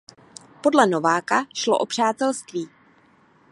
[0.61, 2.69] Podle Nováka šlo o přátelství.